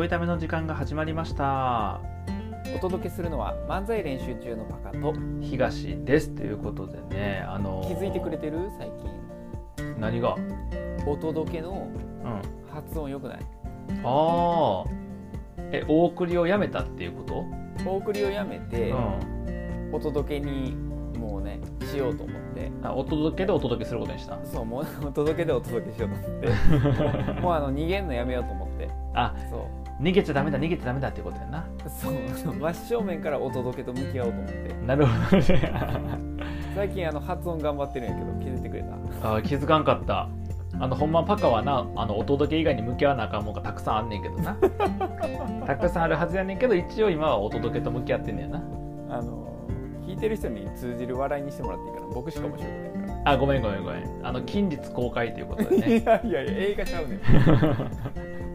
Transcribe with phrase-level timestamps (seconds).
[0.00, 2.00] ょいための時間が始まりました。
[2.74, 5.12] お届けするのは漫才練習中のパカと
[5.42, 6.30] 東です。
[6.30, 8.90] ということでねあのー気づいてくれてる最
[9.98, 10.36] 何が？
[10.36, 11.88] 近お届けの
[12.24, 12.40] うん。
[12.72, 13.38] 発音良くない？
[14.04, 14.90] ああ
[15.72, 17.22] えお送りをやめたっていうこ
[17.84, 17.90] と？
[17.90, 19.90] お送りをやめて、うん。
[19.92, 20.74] お届けに
[21.18, 22.70] もうねしようと思って。
[22.82, 24.38] あお届けでお届けすることにした？
[24.46, 26.48] そうもう お届けでお届けしようと思って。
[27.42, 28.88] もうあの逃げんのやめようと思って。
[29.12, 29.60] あそう
[30.00, 31.66] 逃げちゃダメだ逃げちゃダメだっていうことやな。
[31.88, 32.14] そう
[32.58, 34.74] 真正面からお届けと向き合おうと思って。
[34.86, 35.72] なるほどね。
[36.74, 38.82] 最近あの発音頑張ってるんやけど気づいてくれ
[39.20, 39.34] た？
[39.36, 40.28] あ気づかんかった。
[40.78, 44.56] あのほんまパカはなあのお届け以外に向き合わなあかんもんがたくさんあんねんけどな。
[45.66, 48.62] たくさんあるはずやねんけど一応今はお届けと向き合ってんねんな。
[49.10, 49.48] あの
[50.06, 52.06] 聞いてる人に通じる笑いにしてもらっていいかな？
[52.14, 53.32] 僕しか面白くないから。
[53.32, 54.04] あごめんごめんごめん。
[54.22, 55.86] あの近日公開ということでね。
[55.98, 57.20] いやいやいや映画ちゃうねん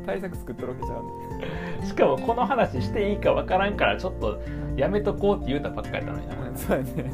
[0.06, 1.88] 対策作っとるわけちゃん。
[1.88, 4.40] しかもこの話していいかわからんからちょっと
[4.76, 7.14] やめとこうって言うたばっかりやったのにな、そうやね。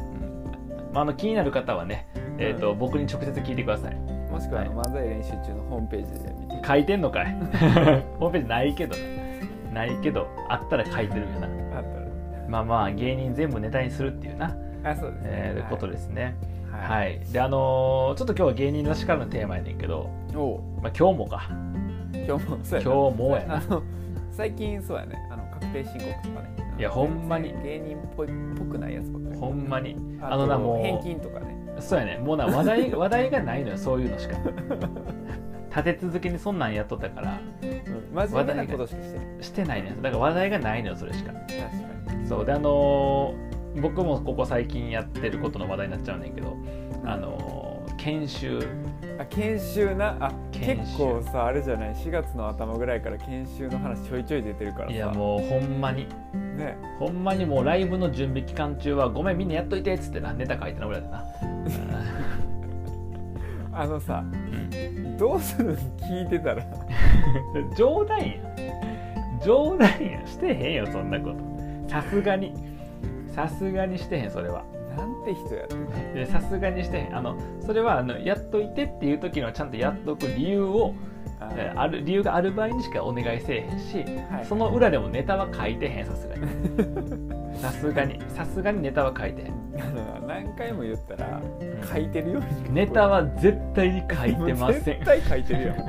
[0.93, 2.07] まあ、あの気になる方はね、
[2.37, 3.95] えーと僕に直接聞いてください。
[4.31, 6.67] もしくはあの漫才練習中のホームページで見て。
[6.67, 7.33] 書いてんのかい？
[8.19, 8.95] ホームページないけど
[9.73, 11.47] なないけどあったら書いてるよな。
[11.77, 16.35] あったまあまあ芸人全部ネタにするっていうな、らあそうですね、えーことですね。
[16.71, 17.17] ははい。
[17.17, 20.09] い、であのーちょっと今日は芸人らしからのテーマやねんけど、
[20.81, 21.49] まあ、今日もか
[22.31, 22.91] 今日もそうやな。
[22.91, 23.55] 今日もやな。
[23.57, 23.83] あの
[24.31, 25.15] 最近そうやね。
[25.29, 26.49] あの確定申告とかね。
[26.77, 27.53] いやほんまに。
[27.63, 29.37] 芸人っぽいっぽくないやつばっかり。
[29.37, 29.95] ほんまに。
[30.21, 31.57] ああのなもう返金とかね。
[31.79, 32.17] そうやね。
[32.17, 34.37] もうな話題 話題がないのよそういうのしか。
[35.69, 37.39] 立て続けにそんなんやっとったから。
[37.61, 38.15] うん。
[38.29, 39.43] 真面目なことしかしてない。
[39.43, 41.31] してないねだから話題がないのよそれしか。
[41.33, 41.47] 確
[42.07, 42.27] かに。
[42.27, 42.45] そう。
[42.45, 46.57] であのー僕もここ最近やってることの話題になっちゃうねんけど、
[47.05, 48.59] あのー研修
[49.21, 50.17] あ研修な？
[50.19, 54.93] あ結構さあれじゃない？4月の頭ぐらいから研修の話ちょいちょい出てるからさ。
[54.93, 56.07] いやもうほんまに。
[56.33, 56.77] ね。
[56.97, 61.23] ほんまにもうライブの準備期間中はごめんみんなやっといてっつってなネタ書いてなぐらいだな。
[63.79, 66.63] あのさうんどうする聞いてたら。
[67.77, 68.25] 冗談や
[69.45, 71.37] 冗談やしてへんよそんなこと。
[71.87, 72.53] さすがに。
[73.27, 74.65] さすがにしてへんそれは
[75.21, 76.13] なんて人やって。
[76.13, 80.93] でさすがにしてあのそれはあのやっといてっていう時にはちゃんとやっとく理由を
[81.75, 83.97] ある理由がある場合にしかお願いせえへんし、
[84.31, 84.45] はい。
[84.45, 86.41] その裏でもネタは書いてへんさすがに。
[87.59, 88.19] さすがに。
[88.29, 89.51] さすがにネタは書いてへん。
[90.27, 91.41] 何回も言ったらん。
[91.91, 94.83] 書いてるよネタは絶対に書いてません。
[94.83, 95.73] 絶対書いてるよ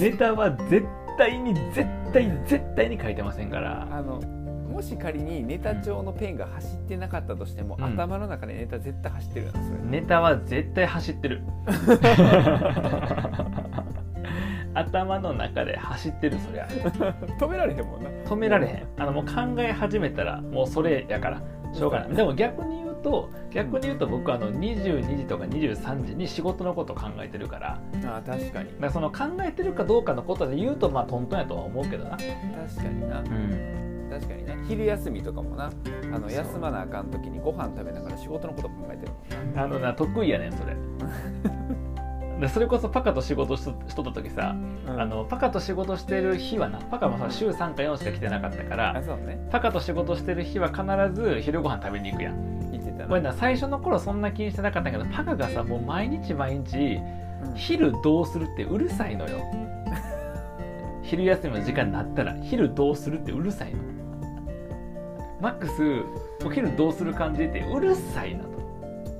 [0.00, 3.88] ネタは絶対に絶対絶対に書いてませんから。
[3.90, 4.20] あの
[4.78, 7.84] もし仮にネタ帳のペンが走ってなかったとしても、うん。
[7.84, 11.42] 頭の中でネタ絶対走ってるよなそれネタは絶対走ってる。
[14.74, 16.68] 頭の中で走ってるそりゃ。
[17.40, 18.10] 止められへんもんな。
[18.24, 18.86] 止められへん。
[18.98, 21.42] あのもう考え始めたらもうそれやから。
[21.72, 22.14] しょうがない。
[22.14, 27.80] でも逆に言うと逆に言うと僕はあの22時とか23時に仕事のことを考えてるから。
[28.04, 28.70] あ確かに。
[28.80, 32.10] だその考えてるかどうかのことで言うとまあトントンやとは思うけどな。
[32.10, 32.34] 確か
[32.84, 33.18] にな。
[33.18, 35.70] うん確かにな昼休みとかもな。
[36.12, 39.64] あの休まなあかん時にご飯食べながら仕事のこと考えてるもんな。
[39.64, 40.76] あのな得意やねんそれ。
[42.40, 44.54] でそれこそパカと仕事しとった時さ、
[44.86, 45.00] うん。
[45.00, 49.46] あのパカと仕事してる日はなパカもさ週3か4しか来てなかったからうね。
[49.50, 50.82] パカと仕事してる日は必
[51.14, 52.70] ず昼ご飯食べに行くやん。
[52.70, 57.00] 言ってたな最初の頃そんな気にしてなかったけどパカがさもう毎日毎日
[57.44, 57.54] うん。
[57.54, 59.38] 昼どうするってうるさいのよ。
[61.02, 63.78] 昼休みの時間になったら昼どうするってうるさいの
[65.40, 68.50] マックスお昼どうする感じってうるさいなと。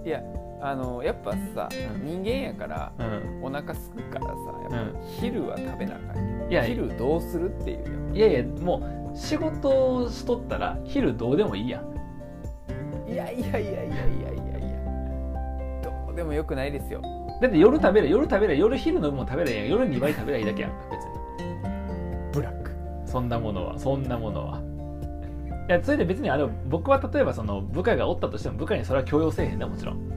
[0.05, 0.23] いや
[0.61, 2.05] あのやっぱさ、うん。
[2.05, 3.45] 人間やからうん。
[3.45, 4.97] お腹すくからさやっぱうん。
[5.21, 6.49] 昼は食べなあかんよ。
[6.51, 7.79] いや昼どうするっていう
[8.11, 8.17] よ。
[8.17, 13.11] いやいやもう仕事をしとったら昼どうでもいいやん。
[13.11, 15.83] いやいやいやいやいやいやいや。
[15.83, 17.01] どうでもよくないですよ。
[17.41, 21.11] だって夜食べる夜食べる夜昼のもん食べれ夜2倍食べりゃいいだけやんか別に。
[22.33, 22.73] ブラック。
[23.07, 24.61] そんなものはそんなものは
[25.69, 30.09] いやそれで別にあの僕は例えばその部下がおったとしても部下にそれは強要せえへんねもちろん。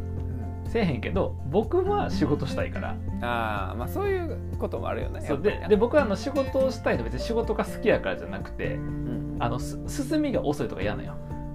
[0.65, 2.95] せえへんけど僕は仕事したいから。
[3.21, 11.11] ああまあそういうこともあるよねそうでで僕はあの仕事をしたいの別に仕事が好きやからじゃなくてうんあのす進みが遅いとか嫌なのよ、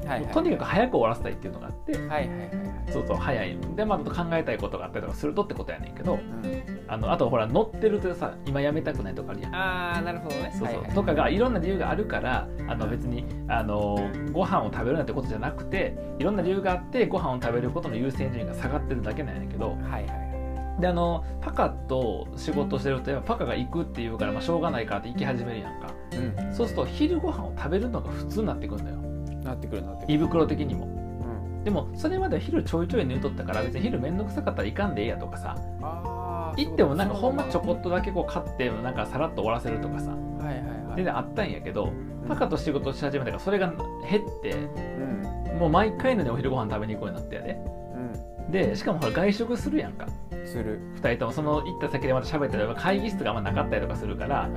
[0.06, 1.92] はいはいとにかく早く終わらせたいっていうのがあって。
[1.96, 2.50] はいはいはいはい。
[2.92, 6.14] そうそう早いでまあ考えたいことがあったりとかするとってことやねんけど。
[6.14, 9.54] うんあのあとほら乗ってるとさ今辞めたくないとかあるやん。
[9.54, 10.52] ああなるほどね。
[10.56, 10.76] そうそう。
[10.76, 10.94] はいはい。
[10.94, 13.98] とかがいろんな理由があるからあの別にあの
[14.32, 20.04] ご飯を食べるなんてことじゃなくていろんな理由があってご飯を食べることの優先順位が下がってるだけなんやけどはいはい。
[20.06, 20.26] はい
[20.80, 25.94] であのパカと仕事してるとやっぱパカが行くっていうから、まあ、しょうがないからって行き始めるやんか。
[26.12, 26.54] うん。
[26.54, 28.96] そうすると昼ご飯を食べるのが普通になってくるのよ。
[29.42, 30.14] なってくるなってくる。
[30.14, 30.84] 胃袋的にも。
[30.84, 31.64] うん。
[31.64, 35.56] でもそれまでは昼ちょいちょい寝とったから別に昼めんどくさかったら行かんでええやとかさ。
[35.80, 36.15] あー
[36.56, 40.10] 行ってもなんかほんまちょこっととだけこう買ってなんかさらっと終わらせるとかさ。
[40.10, 40.96] はいはいはい。
[40.96, 41.92] 全然あったんやけど
[42.26, 43.72] パカと仕事し始めたからそれが
[44.08, 45.58] 減ってうん。
[45.58, 47.60] もう毎回のようにお昼ご飯食べに行くようになってやで。
[48.48, 50.06] うでしかもほら外食するやんか。
[50.06, 50.08] ん
[50.46, 50.80] する。
[50.96, 54.48] 2人ともその行った先でまた喋ったり会議室があんまなかったりとかするからあ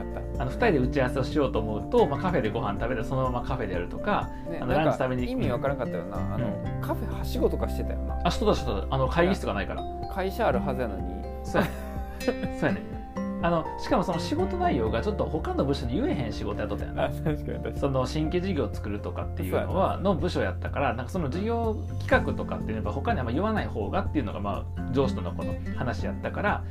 [0.45, 5.31] の2人で打ち合わせをしようと思うと、まあ、カフェでご飯食べてそのままカフェでやるとかねあのランチ食べに行く。
[5.31, 6.35] 意味わからんかったよな。
[6.35, 8.19] あの、うカフェはしごとかしてたよな。
[8.23, 8.87] あそうだそうだ。
[8.89, 9.83] あの会議室がないから。
[10.13, 11.03] 会社あるはずやのに。
[11.43, 11.63] そう
[12.59, 12.99] そうやね。
[13.41, 17.07] あのしかもその仕事内容がちょっと他の部署に言えへん仕事やっとったよな。
[17.07, 17.77] 確かに確かに。
[17.77, 26.63] その新規事業を作るとかっていうのはの部署やったからなんかその事業企画とかっていうのは他にあんま言わない方がっていうのがまあ上司とのこの話やったから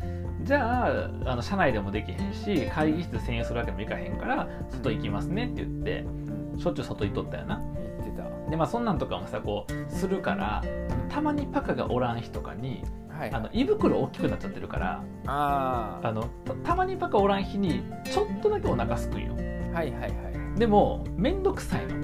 [0.43, 0.87] じゃ
[1.25, 7.63] ああの社内でもできへんし会議室占有するわけにもいかへんから外行きますねって言ってうんしょっちゅう外行っとったよな。
[8.03, 8.51] 言ってた。
[8.51, 10.63] でまあそんなんとかもさこうするから
[11.09, 12.85] たまにパカがおらん日とかに
[13.19, 19.35] はいあの胃袋大きくなっちゃってるからああのたたまにパカおらん日にちょっとだけお腹すくんよ。
[19.37, 20.59] ーはいはいはい。
[20.59, 21.95] でもめんどくさいの。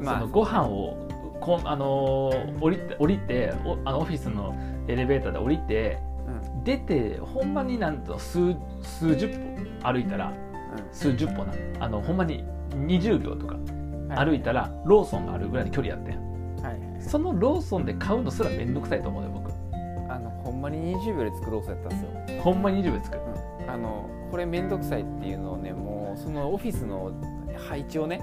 [0.00, 0.20] まあ。
[0.20, 1.08] そのご飯を
[1.40, 4.54] こんあのー降りて降りておあのオフィスの
[4.88, 6.64] エレベーターで降りてうん。
[6.64, 10.32] 出てほんまになんと数数十歩歩いたら
[10.92, 16.62] 数十歩なあのほんまに20秒とかうん歩いたらローソンがあるぐらいの距離やってん。
[16.62, 19.28] はいはいそのローソンで買うのすらめんどくさいと思うよ
[20.52, 23.22] んまに20秒で作ろうそうやったんですよ、ほんまに20秒作る。
[23.60, 27.12] うん、あのこれめんどくさいっていうのをねもうそのオフィスの
[27.68, 28.22] 配置をね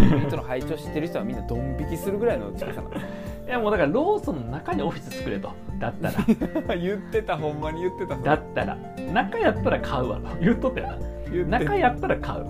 [0.00, 3.06] ユニットの配置を知ってる人はみんなドン引きするぐらいの近さなんです。
[3.48, 5.50] いやもうだからローソンの中にオフィス作れと。
[5.78, 6.14] だったら。
[6.76, 8.76] 言ってたほんまに言ってただったら。
[9.12, 10.20] 中やったら買うわ。
[10.20, 10.88] と言っとったよ
[11.46, 11.58] な。
[11.58, 12.44] 中やったら買う。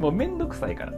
[0.00, 0.92] もうめんどくさいから。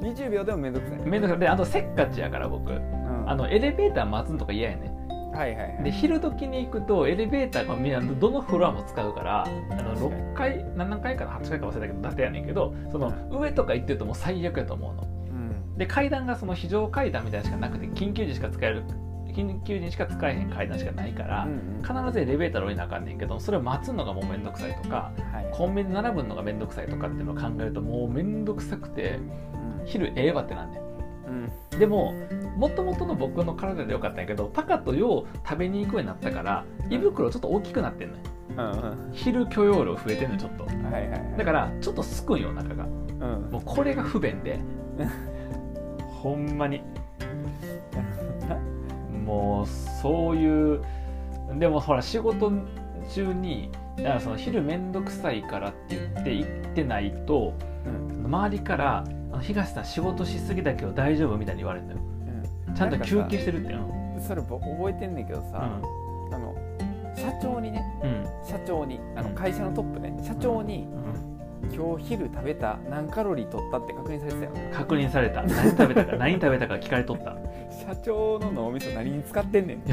[0.00, 1.40] 20秒でもめんどくさい、めんどくさい。
[1.40, 2.72] であとせっかちやから僕。
[2.72, 3.24] うん。
[3.26, 4.97] あのエレベーター待つのとか嫌やね
[5.38, 5.84] はいはいはい。
[5.84, 9.48] で昼時に行くとエレベーターがみんなどのフロアも使うからあ
[9.82, 10.22] の確かに。
[10.24, 15.02] 6階7階かな8階か忘れたけどだってやねんけどその上とか行ってるともう最悪やと思うの。
[15.02, 15.78] うん。
[15.78, 18.82] で階段がその非常階段みたいなのしかなくて緊急時しか使える
[19.28, 21.46] 緊急時にしか使えへん階段しかないから、
[21.82, 25.48] 必ずエレベーター降りなあかんねんけどそれを待つのがもうめんどくさいとかはい。
[25.52, 29.20] コンビニ並ぶのがめんどくさいとかっていうのを考えるともうめんどくさくて
[29.80, 29.86] うん。
[29.86, 30.87] 昼ええわってなんねん
[31.28, 31.78] うん。
[31.78, 32.14] でも
[32.56, 38.22] もともとの僕の体でよかったんやけどパカとよう食べに行くようになったから胃袋ちょっと大きくなってんのよ。
[38.56, 39.10] うんうん。
[39.12, 40.64] 昼許容量増えてんのよちょっと。
[40.64, 41.34] はいはいはい。
[41.38, 42.84] だからちょっとすくんよお腹が。
[42.84, 43.50] うん。
[43.50, 44.58] もうこれが不便で。
[46.22, 46.82] ほんまに。
[49.24, 49.66] もう
[50.00, 50.80] そういう
[51.58, 52.50] でもほら仕事
[53.12, 57.52] 中にだからその昼めんどくさいからって言って行ってないと
[57.84, 61.98] うん周りから「あの東さん仕事しすぎだけど大丈夫?」みたいに言われるのよ。
[62.68, 62.74] うん。
[62.74, 63.74] ちゃんと休憩してるって。
[64.20, 65.62] それぼ覚えてんねんけどさ、
[66.32, 66.54] あの
[67.14, 68.24] 社長にねうん。
[68.44, 69.34] 社長にあのうん。
[69.34, 73.78] 会社のトップね社長にうん今日昼食べた何カロリー取った？
[73.78, 74.50] って確認されてたよ。
[74.72, 75.42] 確認された。
[75.42, 77.36] 何食べたか 何食べたか聞かれとった。
[77.70, 79.78] 社長の脳みそ何に使ってんねん。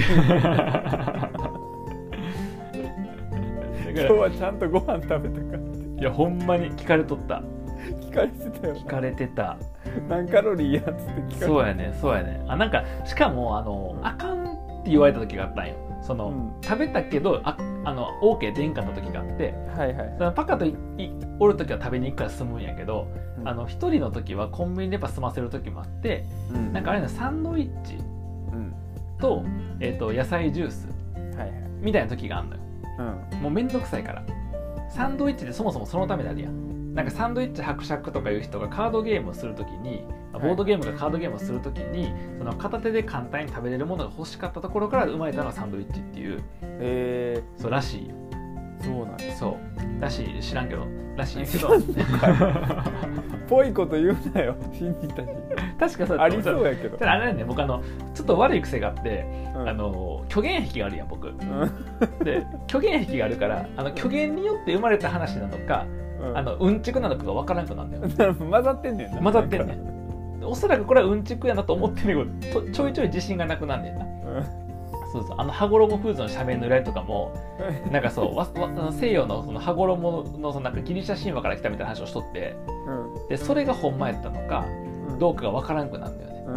[3.95, 5.63] 今日はちゃんとご飯食べたか
[5.99, 7.41] いやほんまに聞かれとった
[7.89, 9.57] 聞かれてたよ聞かれてた。
[10.09, 15.75] 何カロリーやっつって聞かれてそうやねそうやねあなんかしかもあのあかんって言われた時があったんよ。
[16.01, 16.61] その、うん。
[16.61, 19.53] 食べたけどああの OK 出んかった時があって。
[19.75, 20.15] はいはい。
[20.17, 20.75] そのパカといい
[21.39, 23.07] おる時は食べに行くから済むんやけど、
[23.39, 23.47] うん。
[23.47, 26.73] あの一人の時はコンビニでやっぱ済ませる時もあってうん。
[26.73, 28.73] なんかあれねサンドイッチうん。
[29.19, 29.43] と,、
[29.79, 30.87] えー、と野菜ジュース
[31.37, 31.53] はいはい。
[31.79, 32.61] みたいな時があるのよ。
[33.33, 33.39] うん。
[33.41, 34.23] もうめんどくさいから。
[34.89, 46.41] サンドイッチでそもそもそのためであるやんなんかサンドイッチ伯爵とかいう人がカードゲームをするときにボードゲームがカードゲームをするときにその片手で簡単に食べれるものが欲しかったところから生まれたのがサンドイッチっていう。
[46.61, 48.11] えそうらしい
[48.81, 49.35] そうなんや。
[49.35, 50.01] そう。
[50.01, 50.85] らしい知らんけど
[51.17, 51.69] らしいけど。
[53.49, 55.27] ぽいこと言うなよ信じたし
[55.77, 56.97] 確かそうありそうややけど。
[56.97, 57.83] ただあれだね僕あの
[58.13, 59.69] ちょっと悪い癖があって、うん。
[59.69, 61.27] あの虚言癖があるやん僕。
[61.27, 61.37] うん。
[62.23, 68.33] で虚言癖があるからあの虚言によって生まれた話なのかうんあのうんちくなのかが分からなくなるんだよ。
[68.49, 69.21] 混ざってんねんな。
[69.21, 70.45] 混ざってんねん。
[70.45, 74.05] おそらくこれはうんちくやなと思ってんねんけどとちょいちょい自信がなくなんねんな。
[75.11, 77.31] そうそうあの羽衣フーズの社名の由来とかも
[77.89, 82.55] なんかそうわわ西洋のその羽衣のそのなんかギリシャ神話から来たみたいな話をしとって
[82.87, 83.27] うん。
[83.29, 84.65] でそれがほんまやったのか
[85.09, 85.19] うん。
[85.19, 86.43] どうかが分からんくなるんだよね。
[86.47, 86.51] う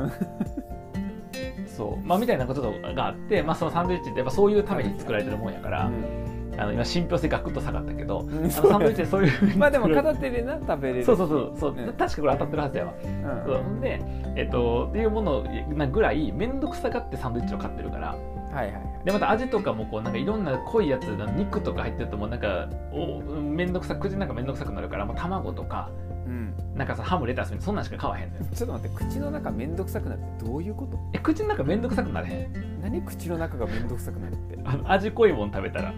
[1.64, 1.68] ん。
[1.68, 2.06] そう。
[2.06, 6.27] まあみたいなことがあって、まあ、そのサンドイッチってやっぱそういうために作られてるもんやから、うん
[6.58, 8.50] あの今信憑性ガクッと下がったけど、うん。
[8.50, 13.44] サンドイッチでそういうふうにまあでも片手でな食べれるしそうそうそうそう、ね確かこれ当たってるはずやわ、うん。
[13.46, 13.62] そう。
[13.62, 14.02] ほんで
[14.36, 18.08] えっとっていうものなぐらい面倒くさがってサンドイッチを買ってるから。
[18.08, 19.04] はいはいはい。
[19.04, 21.04] でまた味とかもこうなんかいろんな濃いやつ
[21.36, 25.90] 肉とか入ってるともうなんかお面倒くさ口の中面倒くさくなるからもう卵とか
[26.26, 26.54] うん。
[26.74, 28.44] なんかさハムレタスみたいなそんなんしか買わへんのよ。
[28.54, 30.98] ちょっと待って口の中めんどくさくなるってどういうこと？
[31.12, 32.80] え口の中面倒くさくなれへん。
[32.82, 34.58] 何口の中がめんどくさくなるって？
[34.64, 35.92] あの味濃いもん食べたら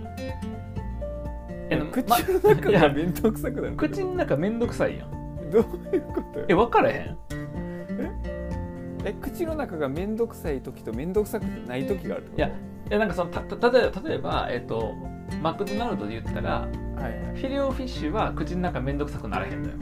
[1.91, 5.63] 口まの中がめんどくさくなる口の中面倒くさいやんどう
[5.95, 7.19] いうことよえ分からへん。
[9.05, 9.15] え？
[9.21, 12.39] 口の中がめんどくさい時とめんどくさくない時があるってこと？
[12.39, 12.53] いやい
[12.91, 14.95] やなんかそのたた例えば例えば、えっと
[15.43, 17.13] マクドナルドで言ったらはいはい。
[17.37, 19.75] フィレオフィッシュは口の中めんどくさくならへんのよ。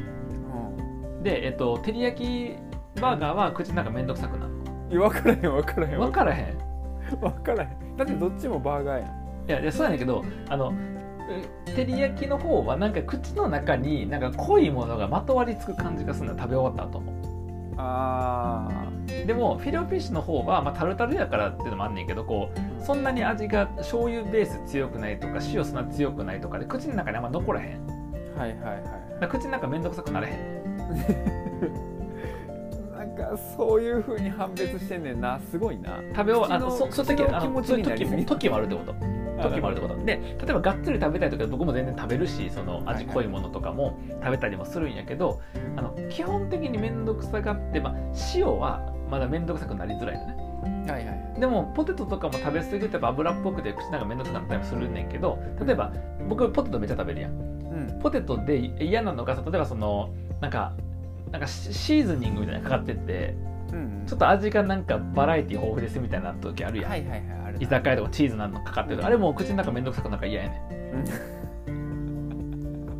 [1.23, 2.54] で、えっと、照り焼き
[3.00, 4.52] バーガーは口の中めんどくさくなる
[4.90, 5.99] いや分からへん分からへん。
[5.99, 6.59] 分からへん。
[7.21, 7.97] 分からへん。
[7.97, 9.09] だってどっちもバーガーやん。
[9.49, 10.98] いやいやそうやねんけどあのえ
[11.66, 16.32] 照り焼きの方はなんか口の中になんか濃いものがまとわりつく感じがするの。
[16.35, 17.12] よ食べ終わった後も。
[17.80, 18.68] あ
[19.26, 27.87] でもフィレオフィッシュの方は、まあ、タルタルやからっていうのもあんねんけどこうそんなに味が醤油ベース強くないとか塩そんな強くないとかで口の中にあんま残らへん。
[28.37, 28.82] はいはいはい。
[29.20, 30.58] ら口の中めんどくさくなれへん。
[32.99, 35.38] なんかそういう風に判別してんねんな。
[35.38, 36.00] すごいな。
[36.16, 39.27] 食べ終わあそそういう時あ口の気持ちのそういうになりすぎ時も時もあるってこと？
[39.42, 45.40] 時もあるってことで例えばがっつり食べたい時は僕も全然食べるしその味濃いものとかも食べたりもするんやけど、
[45.76, 47.95] あの基本的に面倒くさがって、まあ、
[48.35, 50.49] 塩はまだ面倒くさくなりづらいのね。
[50.90, 55.92] はいはいでもポテトとかも食べ過ぎると油っぽくて口の中面倒くさくなったりもするねんけど例えば
[56.28, 57.33] 僕ポテトめっちゃ食べるやん。
[57.33, 58.00] うん。
[58.02, 60.73] ポテトで嫌なのがさ例えばそのなんか
[61.30, 63.37] なんかシシーズニングみたいなのかかってって
[63.73, 64.04] うん。
[64.07, 68.99] ちょっと味がなんかバラエティ豊富ですみたいな時あるやん、はいはいはい居酒屋とかチーズなんのかかってる。
[68.99, 70.59] とあれもう口の中めんどくさくなるから嫌やね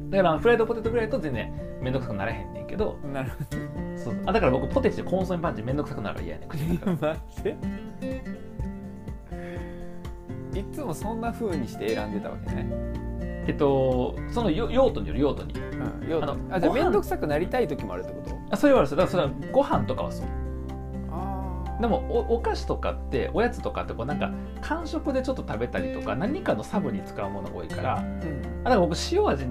[0.07, 0.11] ん。
[0.11, 3.31] だからフライドポテトぐらいだと全然めんどくさくならへんねんけどうんなる
[3.97, 6.49] そうあだから僕ポテチでコンソメパンチめんどくさくなるから嫌やねん。
[6.49, 7.17] 口の中
[10.55, 12.67] いつもそんな風にして選んでたわけね、
[13.47, 15.53] えっとそのよ用途による用途に。
[15.53, 18.37] うん、よあのあじゃあ面倒くさくなりたい時もあるってこと？
[18.51, 18.89] あそれはある。
[18.89, 20.27] それはご飯とかはそう。
[20.27, 20.31] あ
[21.81, 24.31] でもおお菓子とかっておやつとかってこうなんか
[24.61, 28.43] 間食でちょっと食べたりとか何かのサブに使うものが多いからうん。
[28.65, 29.47] あだから僕塩味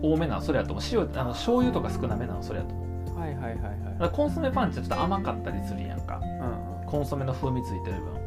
[0.00, 0.84] 多めなのそれやと思う。
[0.92, 3.18] 塩あの醤油とか少なめなのそれやと思う。
[3.18, 3.54] はいはいはい
[4.00, 4.10] はい。
[4.10, 6.20] コンソメパンチはちょっと甘かったりするやんか。
[6.22, 8.18] うんコンソメの風味ついてる分。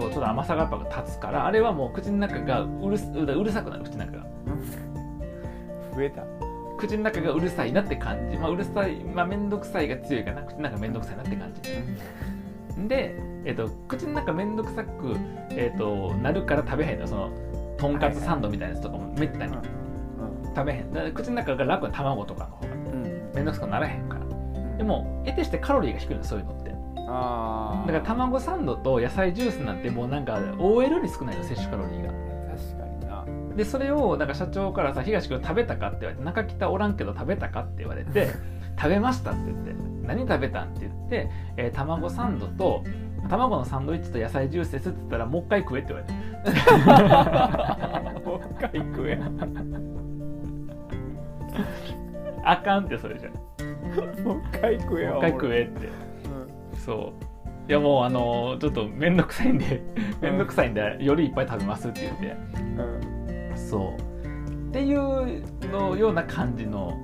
[0.00, 4.26] ちょっと甘さがやっぱ立つからあれはもう口の中がうるすうるさくなる口の中が。
[5.94, 6.22] 増えた。
[6.78, 8.36] 口の中がうるさいなって感じ。
[8.36, 10.42] まあうるさいまあ面倒くさいが強いかな。
[10.42, 11.70] 口の中面倒くさいなって感じ
[12.88, 15.16] で、えっと口の中面倒くさく、
[15.50, 17.06] えっとなるから食べへんの。
[17.06, 17.30] その
[17.78, 19.54] とんかつサンドみたいなやつとかもめったに
[20.54, 20.92] 食べへん。
[20.92, 23.04] だから口の中が楽な卵とかの方がうん。
[23.04, 24.76] うん面倒くさくならへんから。
[24.76, 26.72] でも得てしてカロリーが低いのそういうのって。
[27.08, 32.12] ああだから卵サンドと野菜ジュースなんてもうなんか OL に少ないの摂取カロリーが。
[32.56, 33.56] 確かにな。
[33.56, 38.28] でそれをなんか社長からさ「東君食べたか?」って言われて「中北おらんけど食べたか?」って言われて
[38.76, 39.74] 「食べました」って言って
[40.06, 42.82] 「何食べたん?」って言って、えー卵サンドと
[43.28, 46.22] 卵のサンドイッチと野菜ジュースですって言ったら「もう一回食え」って言われて。
[48.26, 49.20] もう一回食え。
[52.44, 53.30] あかんってそれじゃ
[54.24, 55.88] もう一回食えもう一回食えって。
[56.78, 57.70] そう。
[57.70, 59.80] いやもうあのーちょっと面倒くさいんで
[60.20, 62.36] 面倒くさいんでよりいっぱい食べますって言って。
[62.72, 63.50] うん。
[63.50, 63.56] うん。
[63.56, 64.68] そう。
[64.70, 66.98] っていうのような感じの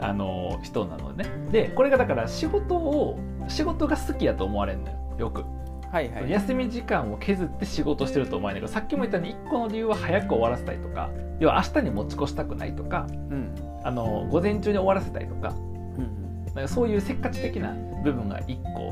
[0.00, 1.24] あの人なのね。
[1.50, 4.98] でこれがだから仕事を仕事が好きやと思われるのよ。
[5.18, 5.44] よく、
[5.90, 6.30] はいはい。
[6.30, 13.54] 休み時間を削って仕事してると思われるけどさっきも言ったように1個の理由は早く終わらせたいとか要は明日に持ち越したくないとかうん。
[13.84, 17.74] あの午前中に終わらせたいとかうんなんかそういうせっかち的な
[18.04, 18.88] 部分が1個。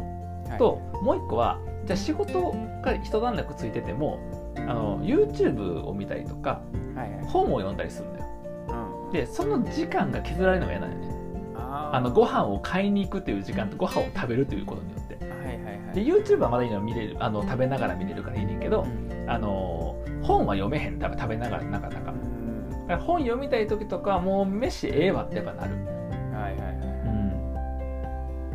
[0.48, 0.58] はい。
[0.58, 4.18] と、もう1個はじゃあ仕事が一段落ついてても
[4.56, 6.60] あの YouTube を見たりとか
[6.94, 7.24] はいはい。
[7.26, 8.24] 本を読んだりするんだよ。
[8.30, 8.35] うん
[9.16, 10.98] でその時間が削られるのが嫌なんよ。
[10.98, 11.16] ね
[11.58, 15.14] あのご飯を買いに行くという時間とご飯を食べるということによって。
[15.24, 15.94] はいはいはい。
[15.94, 19.30] で YouTube はまだいいの見れるあの食べながら見れるからいいねんけど、うん。
[19.30, 20.98] あの本は読めへん。
[20.98, 22.12] 多分食べながらなかなか。
[22.12, 22.14] う
[22.94, 22.98] ん。
[22.98, 27.32] 本読みたい時とかはもう飯ええわってやっぱなる、はいはいはいうん、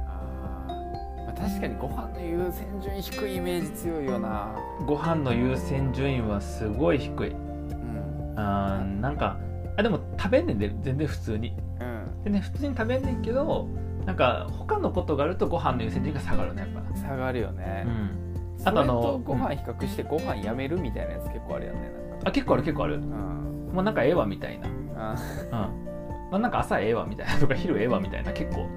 [0.07, 4.55] あ確かにご飯の優先順位低いイメージ強いよな。
[4.85, 7.29] ご飯の優先順位はすごい低い。
[7.31, 8.33] うん。
[8.37, 9.37] あーなんか
[9.77, 11.55] あでも食べんねんで全然普通に。
[11.79, 12.23] うん。
[12.23, 13.67] でね普通に食べんねんけど
[14.05, 16.97] なんか他のことがあるとご飯の優先順位が下がるねやっぱ。
[16.97, 17.83] 下がるよね。
[17.85, 18.67] う、ん。
[18.67, 22.29] あとあのとご飯比較してご飯やめるみたいなやつ結構あるやんねなんか。
[22.29, 22.95] あ結構ある結構ある。
[22.95, 23.71] うん。
[23.73, 24.67] もうなんかええわみたいな。
[24.95, 25.15] あ
[25.51, 25.81] うん。
[26.31, 28.69] まあ、なんか朝ええわみたいなとか昼ええわみたいな結構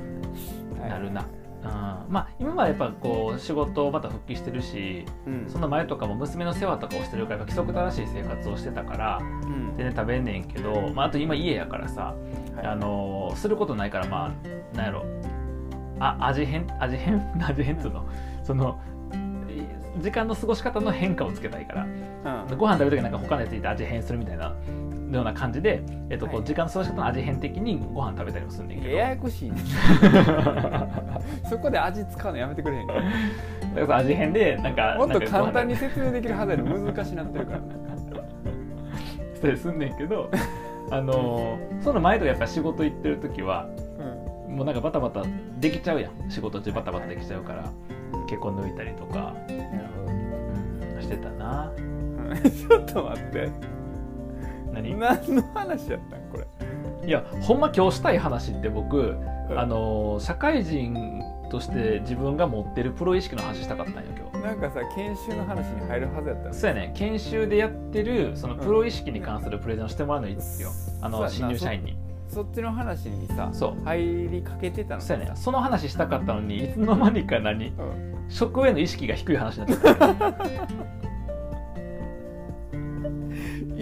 [0.88, 1.26] なるな、うん、
[1.64, 5.44] まあ今はやっぱこう仕事また復帰してるしうん。
[5.48, 9.74] その前とかも娘の世話とかをしてるから規則正しい生活をしてたからうん。
[9.76, 12.14] 全然食べんねんけど、まあ、あと今家やからさ、
[12.56, 12.66] はい。
[12.66, 15.04] あのすることないからまあなんやろ。
[16.00, 17.22] あ味変味変？
[17.42, 18.04] 味変 っつうの？
[18.42, 18.78] その
[19.48, 21.84] い時間の過ごし方の変化をつけたいから。
[22.50, 22.58] うん。
[22.58, 24.54] ご飯食べる時なんか他のやついて味変するみたいな
[25.16, 28.88] ような感じで、えっとこうはい時間の過ごし方の味変的にご飯食べたりもするんだけど。
[28.88, 29.56] ややこしいね。
[31.48, 32.94] そこで味使うのやめてくれへんか。
[33.74, 37.58] だから味変でなんかもっと簡単に説明できるはずやのに難しなってるから。
[37.58, 37.66] ね
[39.34, 40.30] したりすんねんけど
[40.90, 43.66] あのその前とかやっぱ仕事行ってる時は
[44.48, 44.56] うん。
[44.56, 45.22] もうなんかバタバタ
[45.58, 46.30] できちゃうやん。
[46.30, 47.70] 仕事中バタバタできちゃうから
[48.26, 49.34] 結構抜いたりとか、
[51.00, 51.72] してたな。
[51.76, 52.34] うん。
[52.50, 53.73] ちょっと待って
[54.74, 54.94] 何？
[54.98, 57.08] 何の話やったんこれ？
[57.08, 59.00] いやほんま今日したい話って僕、う
[59.54, 59.58] ん。
[59.58, 64.38] あの社会人として自分が持ってるプロ意識の話したかったんよ今日。
[64.38, 66.92] なんかさ研修の話に入るはずやったよそうやね。
[66.94, 71.34] 研修でやってるそのプロ意識に関するプレゼンをしてもらうのいいですよ、あのそうやな。
[71.34, 71.96] 新入社員に。
[72.28, 73.84] そっちの話にさそう。
[73.84, 75.32] 入りかけてたのにそうやね。
[75.36, 77.68] その話したかったのにいつの間にか何？
[77.68, 78.14] うん。
[78.28, 80.32] 食への意識が低い話になっちゃった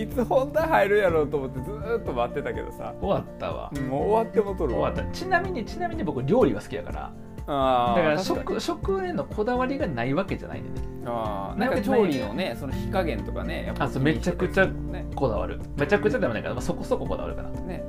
[0.03, 2.95] いつ本題入るやろうと思ってずーっと待ってたけどさ。
[3.01, 3.71] 終わったわ。
[3.89, 5.05] もう終わってもとる終わった。
[5.13, 7.13] ちなみにちなみに僕料理が好きやから。
[7.47, 10.87] あーだから食食へのこだわりがないわけじゃないんでね。
[11.07, 14.69] あーなんか調理のねその火加減とかねやっぱあそうめちゃくちゃ
[15.15, 15.61] こだわる。
[15.77, 17.51] めちゃくちゃでもないから、まあ、そこそここだわるかな。
[17.63, 17.85] ね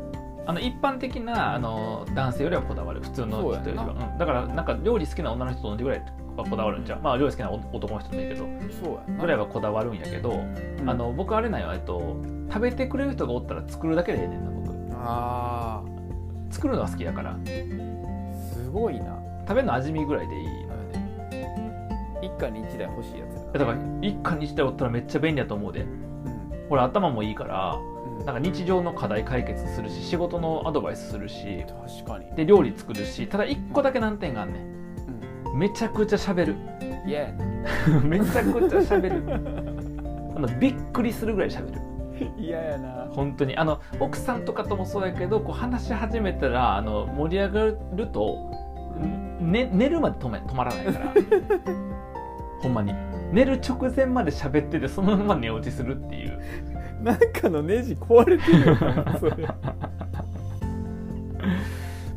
[0.46, 3.02] あの一般的なあの男性よりはこだわる。
[3.02, 3.86] 普通の人よりは。
[3.86, 7.00] そうん、だからなんか料理好きな女の人と同じぐらいはこだわるんじゃう。
[7.02, 8.46] まあ料理好きな男の人でもいいけど
[8.84, 10.90] そうぐらいはこだわるんやけど、うん。
[10.90, 11.72] あの僕あれなんよ。
[11.74, 12.18] えっと
[12.50, 14.74] 食べてくれる人がおったら作るだけでええねんな僕。
[14.96, 15.82] あ
[16.50, 17.36] 作るのが好きやから。
[17.36, 19.18] ーすごいな。
[19.48, 20.58] 食べるの味見ぐらいでいいのよ
[20.92, 22.20] ね。
[22.22, 25.86] 一家に一台欲しいやつやだから一家に一台おったらめっちゃ便利やと思うで。
[26.70, 27.93] 俺頭もいいからうん
[28.26, 31.66] なんか日常の課題解決するし仕事のアドバイスするし
[31.98, 32.36] 確かに。
[32.36, 35.58] で料理作るしただ一個だけ難点があんねん。
[35.58, 36.56] めちゃくちゃ喋る。
[37.06, 37.34] 嫌や。
[37.34, 39.24] な めちゃくちゃ喋る。
[40.36, 41.82] あのびっくりするぐらい喋る。
[42.38, 43.08] 嫌やな。
[43.12, 43.58] 本当に。
[43.58, 48.50] あの奥さんとかともそうやけどこう話し始めたらあの盛り上がると、
[49.42, 51.14] ね、寝るまで止め止まらないから。
[52.62, 52.94] ほんまに。
[53.34, 56.40] 寝る直前まで喋っててそのまま寝落ちするっていう
[57.04, 59.36] なんかのネジ壊れてるよなそれ。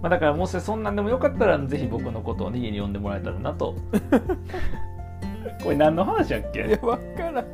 [0.02, 3.74] まあだからもしそんなんでもよかったらぜひ僕のことを、ね、家に呼んでもらえたらなと。
[5.62, 6.66] これ何の話やっけ？
[6.66, 7.44] いやわからん。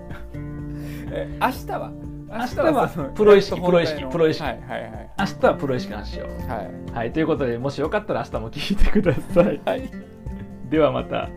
[1.13, 1.91] え明日は？
[2.35, 4.43] 明日はプロ意識本題のプロ意識。
[4.43, 5.11] はいはいはい。
[5.19, 6.29] 明日はプロ意識の話しよう。
[6.51, 6.71] はい。
[6.95, 9.61] はいということでもしよかったら明日も聞いてください。
[9.65, 9.91] はい。
[10.71, 11.29] ではまた